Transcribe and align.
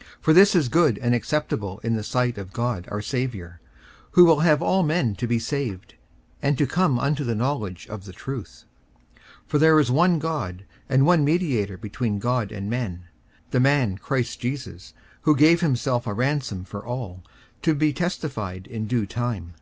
54:002:003 0.00 0.04
For 0.22 0.32
this 0.32 0.54
is 0.54 0.68
good 0.70 0.98
and 1.02 1.14
acceptable 1.14 1.78
in 1.84 1.94
the 1.94 2.02
sight 2.02 2.38
of 2.38 2.54
God 2.54 2.88
our 2.90 3.02
Saviour; 3.02 3.60
54:002:004 4.06 4.08
Who 4.12 4.24
will 4.24 4.40
have 4.40 4.62
all 4.62 4.82
men 4.82 5.14
to 5.16 5.26
be 5.26 5.38
saved, 5.38 5.96
and 6.40 6.56
to 6.56 6.66
come 6.66 6.98
unto 6.98 7.22
the 7.22 7.34
knowledge 7.34 7.86
of 7.88 8.06
the 8.06 8.14
truth. 8.14 8.64
54:002:005 9.42 9.42
For 9.48 9.58
there 9.58 9.78
is 9.78 9.90
one 9.90 10.18
God, 10.18 10.64
and 10.88 11.04
one 11.04 11.22
mediator 11.22 11.76
between 11.76 12.18
God 12.18 12.50
and 12.50 12.70
men, 12.70 13.08
the 13.50 13.60
man 13.60 13.98
Christ 13.98 14.40
Jesus; 14.40 14.94
54:002:006 15.18 15.18
Who 15.24 15.36
gave 15.36 15.60
himself 15.60 16.06
a 16.06 16.14
ransom 16.14 16.64
for 16.64 16.82
all, 16.82 17.22
to 17.60 17.74
be 17.74 17.92
testified 17.92 18.66
in 18.66 18.86
due 18.86 19.04
time. 19.04 19.52